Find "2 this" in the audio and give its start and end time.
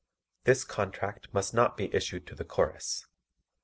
0.45-0.63